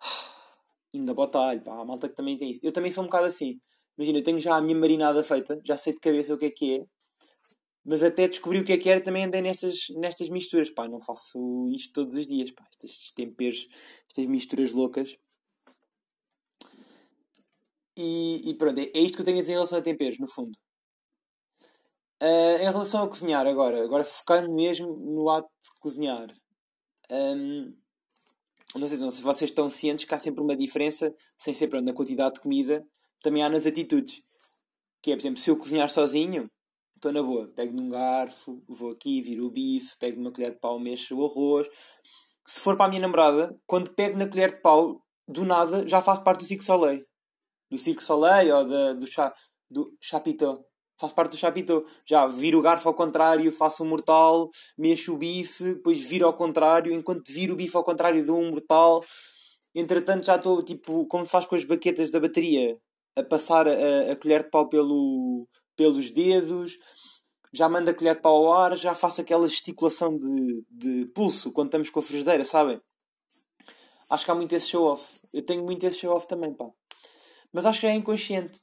Ainda 0.94 1.14
bota 1.14 1.38
alho, 1.38 1.62
pá, 1.62 1.72
a 1.80 1.84
malta 1.84 2.08
que 2.08 2.14
também 2.14 2.36
tem 2.38 2.50
isso. 2.50 2.60
Eu 2.62 2.72
também 2.72 2.90
sou 2.90 3.04
um 3.04 3.06
bocado 3.06 3.26
assim. 3.26 3.60
Imagina, 3.96 4.18
eu 4.18 4.24
tenho 4.24 4.40
já 4.40 4.56
a 4.56 4.60
minha 4.60 4.76
marinada 4.76 5.22
feita, 5.24 5.60
já 5.64 5.76
sei 5.76 5.92
de 5.92 6.00
cabeça 6.00 6.34
o 6.34 6.38
que 6.38 6.46
é 6.46 6.50
que 6.50 6.76
é, 6.76 6.84
mas 7.88 8.02
até 8.02 8.28
descobri 8.28 8.60
o 8.60 8.64
que 8.64 8.72
é 8.74 8.76
que 8.78 8.90
era 8.90 9.00
também 9.00 9.24
andei 9.24 9.40
nestas, 9.40 9.88
nestas 9.96 10.28
misturas. 10.28 10.70
Pá, 10.70 10.86
não 10.86 11.00
faço 11.00 11.68
isto 11.74 11.92
todos 11.94 12.14
os 12.16 12.26
dias, 12.26 12.50
pá, 12.50 12.66
estes 12.84 13.12
temperos, 13.12 13.66
estas 14.06 14.26
misturas 14.26 14.72
loucas. 14.72 15.16
E, 17.98 18.50
e 18.50 18.54
pronto, 18.54 18.78
é, 18.78 18.84
é 18.94 19.00
isto 19.00 19.16
que 19.16 19.22
eu 19.22 19.24
tenho 19.24 19.38
a 19.38 19.40
dizer 19.40 19.52
em 19.52 19.56
relação 19.56 19.78
a 19.78 19.82
temperos, 19.82 20.20
no 20.20 20.28
fundo. 20.28 20.56
Uh, 22.22 22.58
em 22.60 22.70
relação 22.70 23.02
a 23.02 23.08
cozinhar 23.08 23.44
agora, 23.44 23.82
agora 23.82 24.04
focando 24.04 24.52
mesmo 24.52 24.86
no 24.96 25.28
ato 25.28 25.48
de 25.48 25.80
cozinhar. 25.80 26.32
Um, 27.10 27.74
não, 28.76 28.86
sei, 28.86 28.98
não 28.98 29.10
sei 29.10 29.18
se 29.18 29.22
vocês 29.22 29.50
estão 29.50 29.68
cientes 29.68 30.04
que 30.04 30.14
há 30.14 30.18
sempre 30.20 30.40
uma 30.40 30.56
diferença, 30.56 31.12
sem 31.36 31.54
ser 31.54 31.66
pronto, 31.66 31.86
na 31.86 31.92
quantidade 31.92 32.36
de 32.36 32.40
comida, 32.40 32.86
também 33.20 33.42
há 33.42 33.48
nas 33.48 33.66
atitudes. 33.66 34.22
Que 35.02 35.10
é, 35.10 35.16
por 35.16 35.22
exemplo, 35.22 35.40
se 35.40 35.50
eu 35.50 35.56
cozinhar 35.56 35.90
sozinho, 35.90 36.48
estou 36.94 37.12
na 37.12 37.22
boa. 37.22 37.48
Pego 37.48 37.74
num 37.74 37.88
garfo, 37.88 38.62
vou 38.68 38.92
aqui, 38.92 39.20
viro 39.20 39.46
o 39.46 39.50
bife, 39.50 39.96
pego 39.98 40.20
uma 40.20 40.30
colher 40.30 40.52
de 40.52 40.60
pau, 40.60 40.78
mexo 40.78 41.16
o 41.16 41.26
arroz. 41.26 41.68
Se 42.46 42.60
for 42.60 42.76
para 42.76 42.86
a 42.86 42.88
minha 42.88 43.02
namorada, 43.02 43.58
quando 43.66 43.92
pego 43.92 44.16
na 44.16 44.28
colher 44.28 44.54
de 44.54 44.62
pau, 44.62 45.04
do 45.26 45.44
nada, 45.44 45.86
já 45.86 46.00
faço 46.00 46.22
parte 46.22 46.40
do 46.40 46.46
Cirque 46.46 46.64
Soleil 46.64 47.04
do 47.70 47.78
Cirque 47.78 48.02
Soleil 48.02 48.56
ou 48.56 48.94
do, 48.94 49.06
cha, 49.06 49.34
do. 49.70 49.92
Faço 51.00 51.14
parte 51.14 51.32
do 51.32 51.36
Chapiteau. 51.36 51.84
Já 52.04 52.26
viro 52.26 52.58
o 52.58 52.62
garfo 52.62 52.88
ao 52.88 52.94
contrário, 52.94 53.52
faço 53.52 53.84
um 53.84 53.86
mortal, 53.86 54.50
mexo 54.76 55.14
o 55.14 55.16
bife, 55.16 55.74
depois 55.74 56.00
viro 56.00 56.26
ao 56.26 56.34
contrário. 56.34 56.92
Enquanto 56.92 57.32
viro 57.32 57.54
o 57.54 57.56
bife 57.56 57.76
ao 57.76 57.84
contrário, 57.84 58.26
dou 58.26 58.36
um 58.36 58.50
mortal. 58.50 59.04
Entretanto, 59.74 60.26
já 60.26 60.36
estou, 60.36 60.62
tipo, 60.62 61.06
como 61.06 61.24
faz 61.24 61.46
com 61.46 61.54
as 61.54 61.64
baquetas 61.64 62.10
da 62.10 62.18
bateria, 62.18 62.76
a 63.16 63.22
passar 63.22 63.68
a, 63.68 64.12
a 64.12 64.16
colher 64.16 64.42
de 64.42 64.50
pau 64.50 64.68
pelo, 64.68 65.46
pelos 65.76 66.10
dedos. 66.10 66.76
Já 67.52 67.68
mando 67.68 67.90
a 67.90 67.94
colher 67.94 68.16
de 68.16 68.22
pau 68.22 68.46
ao 68.46 68.52
ar, 68.52 68.76
já 68.76 68.94
faço 68.94 69.20
aquela 69.20 69.48
gesticulação 69.48 70.18
de, 70.18 70.64
de 70.68 71.06
pulso 71.12 71.52
quando 71.52 71.68
estamos 71.68 71.90
com 71.90 72.00
a 72.00 72.02
frigideira, 72.02 72.44
sabem? 72.44 72.80
Acho 74.10 74.24
que 74.24 74.30
há 74.30 74.34
muito 74.34 74.54
esse 74.54 74.68
show-off. 74.68 75.20
Eu 75.32 75.44
tenho 75.44 75.64
muito 75.64 75.84
esse 75.84 75.98
show-off 75.98 76.26
também, 76.26 76.52
pá. 76.52 76.66
Mas 77.52 77.66
acho 77.66 77.80
que 77.80 77.86
é 77.86 77.94
inconsciente. 77.94 78.60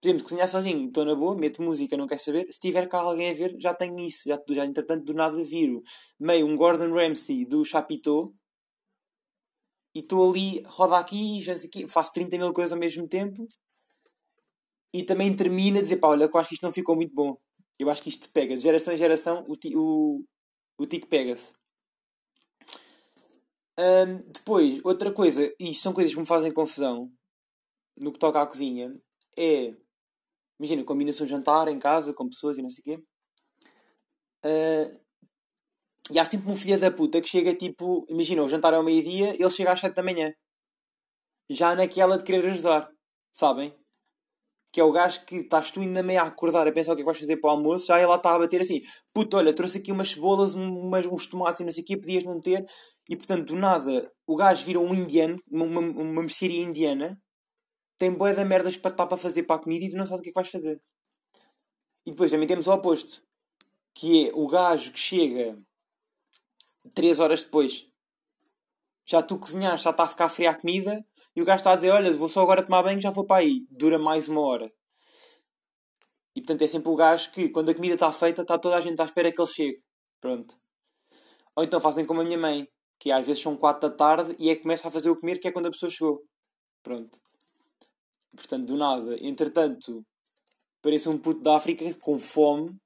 Por 0.00 0.08
exemplo, 0.08 0.24
cozinhar 0.24 0.48
sozinho, 0.48 0.88
estou 0.88 1.04
na 1.04 1.14
boa, 1.14 1.36
meto 1.36 1.62
música, 1.62 1.96
não 1.96 2.08
quero 2.08 2.20
saber. 2.20 2.46
Se 2.50 2.58
tiver 2.60 2.88
cá 2.88 2.98
alguém 2.98 3.30
a 3.30 3.34
ver, 3.34 3.56
já 3.60 3.72
tenho 3.72 3.98
isso. 4.00 4.28
Já, 4.28 4.40
já 4.50 4.64
entretanto, 4.64 5.04
do 5.04 5.14
nada 5.14 5.42
viro 5.44 5.82
meio 6.18 6.46
um 6.46 6.56
Gordon 6.56 6.92
Ramsay 6.92 7.44
do 7.46 7.64
Chapitou 7.64 8.34
e 9.94 10.00
estou 10.00 10.28
ali, 10.28 10.62
roda 10.66 10.96
aqui, 10.98 11.40
aqui, 11.50 11.88
faço 11.88 12.12
30 12.14 12.36
mil 12.38 12.52
coisas 12.52 12.72
ao 12.72 12.78
mesmo 12.78 13.06
tempo 13.06 13.46
e 14.92 15.04
também 15.04 15.34
termina 15.36 15.78
a 15.78 15.82
dizer: 15.82 15.98
pá, 15.98 16.08
olha, 16.08 16.24
eu 16.24 16.38
acho 16.38 16.48
que 16.48 16.54
isto 16.54 16.64
não 16.64 16.72
ficou 16.72 16.96
muito 16.96 17.14
bom. 17.14 17.36
Eu 17.78 17.88
acho 17.90 18.02
que 18.02 18.08
isto 18.08 18.28
pega. 18.30 18.54
De 18.56 18.62
geração 18.62 18.92
em 18.92 18.98
geração, 18.98 19.44
o, 19.48 19.56
o, 19.76 20.24
o 20.78 20.86
tico 20.86 21.06
pega-se. 21.06 21.52
Depois, 24.32 24.80
outra 24.84 25.12
coisa, 25.12 25.44
e 25.58 25.70
isto 25.70 25.82
são 25.82 25.92
coisas 25.92 26.12
que 26.12 26.20
me 26.20 26.26
fazem 26.26 26.52
confusão 26.52 27.10
no 27.96 28.12
que 28.12 28.18
toca 28.18 28.40
à 28.40 28.46
cozinha 28.46 28.94
é. 29.36 29.74
Imagina, 30.58 30.84
combina-se 30.84 31.22
um 31.22 31.26
jantar 31.26 31.68
em 31.68 31.78
casa 31.78 32.14
com 32.14 32.28
pessoas 32.28 32.56
e 32.56 32.62
não 32.62 32.70
sei 32.70 32.80
o 32.80 32.84
quê. 32.84 33.04
Uh, 34.44 35.02
e 36.10 36.18
há 36.18 36.24
sempre 36.24 36.50
um 36.50 36.56
filho 36.56 36.78
da 36.78 36.90
puta 36.90 37.20
que 37.20 37.28
chega 37.28 37.54
tipo. 37.54 38.04
Imagina, 38.08 38.42
o 38.42 38.48
jantar 38.48 38.72
é 38.72 38.76
ao 38.76 38.82
meio-dia, 38.82 39.34
ele 39.34 39.50
chega 39.50 39.72
às 39.72 39.80
7 39.80 39.94
da 39.94 40.02
manhã. 40.02 40.32
Já 41.50 41.74
naquela 41.74 42.18
de 42.18 42.24
querer 42.24 42.46
ajudar. 42.50 42.88
Sabem? 43.32 43.74
Que 44.72 44.80
é 44.80 44.84
o 44.84 44.92
gajo 44.92 45.24
que 45.26 45.36
estás 45.36 45.70
tu 45.70 45.80
ainda 45.80 46.02
meio 46.02 46.20
a 46.20 46.26
acordar 46.26 46.66
a 46.66 46.72
pensar 46.72 46.92
o 46.92 46.96
que 46.96 47.02
é 47.02 47.04
que 47.04 47.06
vais 47.06 47.18
fazer 47.18 47.36
para 47.38 47.48
o 47.48 47.52
almoço, 47.52 47.86
já 47.86 48.06
lá 48.06 48.16
está 48.16 48.34
a 48.34 48.38
bater 48.38 48.60
assim: 48.62 48.80
puto, 49.14 49.36
olha, 49.36 49.54
trouxe 49.54 49.78
aqui 49.78 49.92
umas 49.92 50.10
cebolas, 50.10 50.54
umas, 50.54 51.06
uns 51.06 51.26
tomates 51.26 51.60
e 51.60 51.64
não 51.64 51.72
sei 51.72 51.82
o 51.82 51.86
quê, 51.86 51.96
podias 51.96 52.24
não 52.24 52.40
ter. 52.40 52.64
E 53.08 53.16
portanto, 53.16 53.48
do 53.48 53.56
nada, 53.56 54.10
o 54.26 54.36
gajo 54.36 54.64
vira 54.64 54.80
um 54.80 54.94
indiano, 54.94 55.36
uma, 55.50 55.64
uma, 55.64 55.80
uma 55.80 56.22
mercearia 56.22 56.62
indiana, 56.62 57.20
tem 58.02 58.12
boia 58.12 58.34
de 58.34 58.44
merdas 58.44 58.76
para 58.76 58.90
estar 58.90 59.06
para 59.06 59.16
fazer 59.16 59.44
para 59.44 59.54
a 59.54 59.58
comida 59.60 59.84
e 59.84 59.90
tu 59.90 59.96
não 59.96 60.04
sabes 60.04 60.18
o 60.18 60.22
que 60.24 60.30
é 60.30 60.32
que 60.32 60.34
vais 60.34 60.50
fazer. 60.50 60.82
E 62.04 62.10
depois 62.10 62.32
também 62.32 62.48
temos 62.48 62.66
o 62.66 62.72
oposto, 62.72 63.22
que 63.94 64.26
é 64.26 64.32
o 64.34 64.48
gajo 64.48 64.90
que 64.90 64.98
chega 64.98 65.56
3 66.96 67.20
horas 67.20 67.44
depois, 67.44 67.86
já 69.08 69.22
tu 69.22 69.38
cozinhaste, 69.38 69.84
já 69.84 69.90
está 69.90 70.02
a 70.02 70.08
ficar 70.08 70.28
fria 70.28 70.50
a 70.50 70.60
comida, 70.60 71.00
e 71.36 71.40
o 71.40 71.44
gajo 71.44 71.58
está 71.58 71.70
a 71.70 71.76
dizer: 71.76 71.90
Olha, 71.90 72.12
vou 72.12 72.28
só 72.28 72.42
agora 72.42 72.64
tomar 72.64 72.82
banho 72.82 73.00
já 73.00 73.10
vou 73.10 73.24
para 73.24 73.36
aí. 73.36 73.64
Dura 73.70 74.00
mais 74.00 74.26
uma 74.26 74.40
hora. 74.40 74.68
E 76.34 76.40
portanto 76.40 76.62
é 76.62 76.66
sempre 76.66 76.88
o 76.88 76.96
gajo 76.96 77.30
que, 77.30 77.50
quando 77.50 77.70
a 77.70 77.74
comida 77.74 77.94
está 77.94 78.10
feita, 78.10 78.42
está 78.42 78.58
toda 78.58 78.74
a 78.74 78.80
gente 78.80 79.00
à 79.00 79.04
espera 79.04 79.30
que 79.30 79.40
ele 79.40 79.48
chegue. 79.48 79.80
Pronto. 80.20 80.56
Ou 81.54 81.62
então 81.62 81.80
fazem 81.80 82.04
como 82.04 82.20
a 82.20 82.24
minha 82.24 82.38
mãe, 82.38 82.66
que 82.98 83.12
às 83.12 83.24
vezes 83.24 83.40
são 83.40 83.56
4 83.56 83.88
da 83.88 83.94
tarde 83.94 84.34
e 84.40 84.50
é 84.50 84.56
que 84.56 84.62
começa 84.62 84.88
a 84.88 84.90
fazer 84.90 85.08
o 85.08 85.16
comer, 85.16 85.38
que 85.38 85.46
é 85.46 85.52
quando 85.52 85.66
a 85.66 85.70
pessoa 85.70 85.88
chegou. 85.88 86.24
Pronto. 86.82 87.16
Portanto, 88.34 88.66
do 88.66 88.76
nada. 88.76 89.16
Entretanto, 89.20 90.04
pareço 90.80 91.10
um 91.10 91.18
puto 91.18 91.42
da 91.42 91.56
África 91.56 91.92
com 92.00 92.18
fome. 92.18 92.76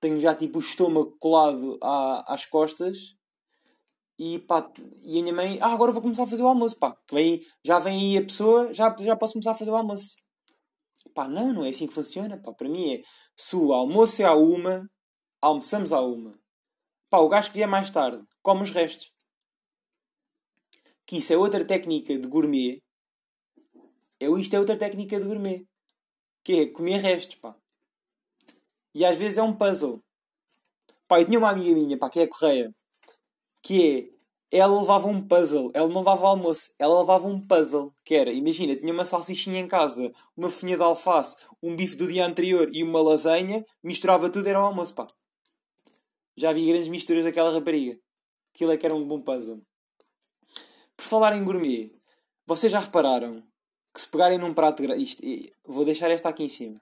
Tenho 0.00 0.20
já 0.20 0.34
tipo 0.34 0.58
o 0.58 0.62
estômago 0.62 1.16
colado 1.18 1.78
à, 1.82 2.34
às 2.34 2.46
costas. 2.46 2.96
E 4.18 4.40
pá, 4.40 4.68
e 5.04 5.18
a 5.18 5.22
minha 5.22 5.34
mãe, 5.34 5.58
ah, 5.60 5.72
agora 5.72 5.92
vou 5.92 6.02
começar 6.02 6.24
a 6.24 6.26
fazer 6.26 6.42
o 6.42 6.48
almoço, 6.48 6.76
pá. 6.76 6.96
Vem, 7.12 7.40
já 7.64 7.78
vem 7.78 8.16
aí 8.16 8.18
a 8.18 8.22
pessoa, 8.22 8.74
já, 8.74 8.94
já 8.98 9.14
posso 9.14 9.34
começar 9.34 9.52
a 9.52 9.54
fazer 9.54 9.70
o 9.70 9.76
almoço. 9.76 10.16
Pá, 11.14 11.28
não, 11.28 11.52
não 11.52 11.64
é 11.64 11.68
assim 11.68 11.86
que 11.86 11.94
funciona, 11.94 12.40
pá. 12.40 12.52
Para 12.52 12.68
mim 12.68 12.94
é, 12.94 13.02
se 13.36 13.54
o 13.54 13.72
almoço 13.72 14.20
é 14.20 14.24
à 14.24 14.34
uma, 14.34 14.88
almoçamos 15.40 15.92
à 15.92 16.00
uma. 16.00 16.36
Pá, 17.08 17.18
o 17.18 17.28
gajo 17.28 17.50
que 17.50 17.58
vier 17.58 17.68
mais 17.68 17.90
tarde, 17.90 18.22
come 18.42 18.62
os 18.62 18.70
restos. 18.70 19.12
Que 21.06 21.18
isso 21.18 21.32
é 21.32 21.36
outra 21.36 21.64
técnica 21.64 22.18
de 22.18 22.28
gourmet 22.28 22.82
eu, 24.20 24.38
isto 24.38 24.54
é 24.54 24.58
outra 24.58 24.76
técnica 24.76 25.18
de 25.18 25.26
gourmet. 25.26 25.66
Que 26.44 26.60
é 26.60 26.66
comer 26.66 26.98
restos, 26.98 27.36
pá. 27.36 27.56
E 28.94 29.04
às 29.04 29.16
vezes 29.16 29.38
é 29.38 29.42
um 29.42 29.54
puzzle. 29.54 30.02
Pá, 31.06 31.20
eu 31.20 31.24
tinha 31.24 31.38
uma 31.38 31.50
amiga 31.50 31.72
minha, 31.72 31.98
pá, 31.98 32.10
que 32.10 32.20
é 32.20 32.24
a 32.24 32.28
Correia. 32.28 32.74
Que 33.62 34.10
é... 34.12 34.18
Ela 34.50 34.80
levava 34.80 35.08
um 35.08 35.26
puzzle. 35.26 35.70
Ela 35.74 35.88
não 35.88 35.98
levava 35.98 36.26
almoço. 36.26 36.72
Ela 36.78 37.00
levava 37.00 37.28
um 37.28 37.40
puzzle. 37.46 37.92
Que 38.04 38.14
era, 38.14 38.32
imagina, 38.32 38.74
tinha 38.76 38.92
uma 38.92 39.04
salsichinha 39.04 39.60
em 39.60 39.68
casa, 39.68 40.12
uma 40.36 40.50
folhinha 40.50 40.78
de 40.78 40.82
alface, 40.82 41.36
um 41.62 41.76
bife 41.76 41.96
do 41.96 42.08
dia 42.08 42.26
anterior 42.26 42.68
e 42.72 42.82
uma 42.82 43.00
lasanha. 43.00 43.64
Misturava 43.82 44.30
tudo, 44.30 44.48
era 44.48 44.60
o 44.60 44.64
almoço, 44.64 44.94
pá. 44.94 45.06
Já 46.36 46.52
vi 46.52 46.66
grandes 46.66 46.88
misturas 46.88 47.24
daquela 47.24 47.52
rapariga. 47.52 47.98
Aquilo 48.54 48.72
é 48.72 48.76
que 48.76 48.86
era 48.86 48.94
um 48.94 49.06
bom 49.06 49.20
puzzle. 49.20 49.62
Por 50.96 51.04
falar 51.04 51.36
em 51.36 51.44
gourmet, 51.44 51.92
vocês 52.46 52.72
já 52.72 52.80
repararam 52.80 53.47
que 53.98 54.02
se 54.02 54.08
pegarem 54.08 54.38
num 54.38 54.54
prato 54.54 54.80
grande. 54.80 55.02
Isto, 55.02 55.22
vou 55.64 55.84
deixar 55.84 56.08
esta 56.08 56.28
aqui 56.28 56.44
em 56.44 56.48
cima. 56.48 56.80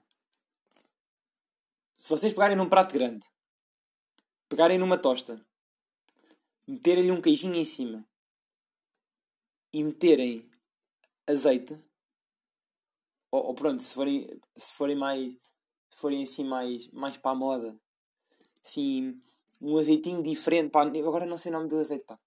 Se 1.97 2.07
vocês 2.07 2.31
pegarem 2.31 2.55
num 2.55 2.69
prato 2.69 2.93
grande, 2.93 3.25
pegarem 4.47 4.77
numa 4.77 4.99
tosta, 4.99 5.43
meterem-lhe 6.67 7.11
um 7.11 7.19
queijinho 7.19 7.55
em 7.55 7.65
cima 7.65 8.07
e 9.73 9.83
meterem 9.83 10.47
azeite, 11.27 11.73
ou, 13.31 13.47
ou, 13.47 13.55
pronto, 13.55 13.81
se 13.81 13.95
forem, 13.95 14.39
se 14.55 14.73
forem 14.75 14.95
mais. 14.95 15.33
Se 15.89 16.01
forem 16.01 16.21
assim 16.21 16.43
mais, 16.43 16.87
mais 16.89 17.17
para 17.17 17.31
a 17.31 17.35
moda, 17.35 17.75
assim, 18.63 19.19
um 19.59 19.75
azeitinho 19.79 20.21
diferente, 20.21 20.69
pá, 20.69 20.83
agora 20.83 21.25
não 21.25 21.39
sei 21.39 21.49
o 21.51 21.55
nome 21.55 21.67
do 21.67 21.79
azeite, 21.79 22.05
pá. 22.05 22.19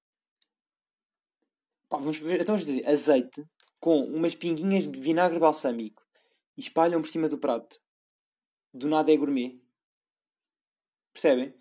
Pá, 1.88 1.98
vamos 1.98 2.16
ver, 2.16 2.40
então 2.40 2.56
vamos 2.56 2.66
dizer, 2.66 2.84
azeite 2.88 3.46
com 3.80 4.04
umas 4.04 4.34
pinguinhas 4.34 4.86
de 4.86 5.00
vinagre 5.00 5.38
balsâmico 5.38 6.06
e 6.56 6.60
espalham 6.60 7.00
por 7.00 7.08
cima 7.08 7.28
do 7.28 7.38
prato. 7.38 7.80
Do 8.72 8.86
nada 8.88 9.10
é 9.12 9.16
gourmet. 9.16 9.58
Percebem? 11.12 11.54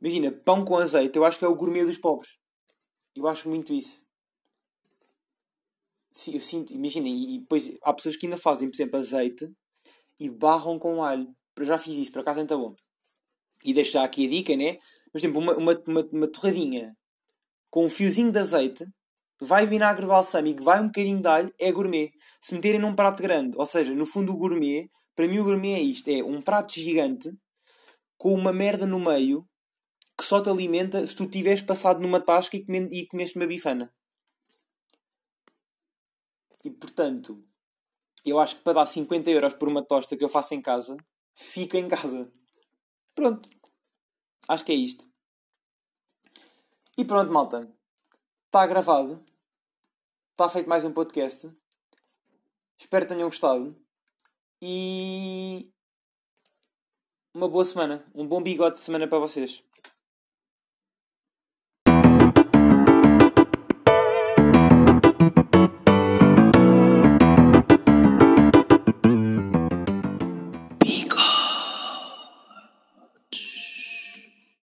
Imagina, 0.00 0.32
pão 0.32 0.64
com 0.64 0.76
azeite, 0.76 1.16
eu 1.16 1.24
acho 1.24 1.38
que 1.38 1.44
é 1.44 1.48
o 1.48 1.54
gourmet 1.54 1.84
dos 1.84 1.98
pobres. 1.98 2.32
Eu 3.14 3.28
acho 3.28 3.48
muito 3.48 3.72
isso. 3.72 4.04
Sim, 6.10 6.34
eu 6.34 6.40
sinto, 6.40 6.72
imaginem, 6.72 7.34
e 7.34 7.38
depois 7.40 7.76
há 7.82 7.92
pessoas 7.92 8.16
que 8.16 8.26
ainda 8.26 8.38
fazem, 8.38 8.68
por 8.68 8.76
exemplo, 8.76 8.98
azeite 8.98 9.52
e 10.18 10.30
barram 10.30 10.78
com 10.78 11.02
alho. 11.02 11.34
Eu 11.56 11.64
já 11.64 11.78
fiz 11.78 11.94
isso, 11.94 12.12
por 12.12 12.20
acaso 12.20 12.38
muito 12.38 12.58
bom. 12.58 12.74
E 13.64 13.72
deixo 13.72 13.92
já 13.92 14.04
aqui 14.04 14.26
a 14.26 14.30
dica, 14.30 14.56
né? 14.56 14.78
Por 15.10 15.18
exemplo, 15.18 15.40
uma, 15.40 15.56
uma, 15.56 15.82
uma, 15.86 16.08
uma 16.12 16.28
torradinha 16.28 16.96
com 17.70 17.86
um 17.86 17.88
fiozinho 17.88 18.30
de 18.30 18.38
azeite, 18.38 18.84
vai 19.40 19.66
vinagre 19.66 20.06
balsâmico, 20.06 20.62
vai 20.62 20.80
um 20.80 20.86
bocadinho 20.86 21.20
de 21.20 21.28
alho, 21.28 21.54
é 21.58 21.70
gourmet. 21.72 22.12
Se 22.40 22.54
meterem 22.54 22.80
num 22.80 22.94
prato 22.94 23.22
grande, 23.22 23.56
ou 23.56 23.66
seja, 23.66 23.94
no 23.94 24.06
fundo 24.06 24.32
o 24.32 24.36
gourmet, 24.36 24.90
para 25.14 25.28
mim 25.28 25.38
o 25.38 25.44
gourmet 25.44 25.74
é 25.74 25.80
isto, 25.80 26.08
é 26.08 26.22
um 26.22 26.40
prato 26.40 26.74
gigante 26.74 27.32
com 28.16 28.34
uma 28.34 28.52
merda 28.52 28.86
no 28.86 28.98
meio 28.98 29.46
que 30.16 30.24
só 30.24 30.40
te 30.40 30.48
alimenta 30.48 31.06
se 31.06 31.14
tu 31.14 31.28
tiveres 31.28 31.62
passado 31.62 32.00
numa 32.00 32.20
tasca 32.20 32.56
e, 32.56 32.64
comendo, 32.64 32.94
e 32.94 33.06
comeste 33.06 33.36
uma 33.36 33.46
bifana. 33.46 33.92
E 36.64 36.70
portanto, 36.70 37.44
eu 38.24 38.38
acho 38.38 38.56
que 38.56 38.62
para 38.62 38.74
dar 38.74 38.86
50 38.86 39.30
euros 39.30 39.52
por 39.54 39.68
uma 39.68 39.82
tosta 39.82 40.16
que 40.16 40.24
eu 40.24 40.28
faço 40.28 40.54
em 40.54 40.62
casa, 40.62 40.96
fica 41.34 41.78
em 41.78 41.88
casa. 41.88 42.30
Pronto. 43.14 43.48
Acho 44.48 44.64
que 44.64 44.72
é 44.72 44.74
isto. 44.74 45.06
E 46.96 47.04
pronto, 47.04 47.32
malta. 47.32 47.70
Está 48.54 48.68
gravado. 48.68 49.20
Está 50.30 50.48
feito 50.48 50.68
mais 50.68 50.84
um 50.84 50.92
podcast. 50.92 51.50
Espero 52.78 53.04
que 53.04 53.12
tenham 53.12 53.28
gostado. 53.28 53.76
E. 54.62 55.72
Uma 57.34 57.48
boa 57.48 57.64
semana. 57.64 58.06
Um 58.14 58.24
bom 58.24 58.40
bigode 58.40 58.76
de 58.76 58.80
semana 58.80 59.08
para 59.08 59.18
vocês. 59.18 59.60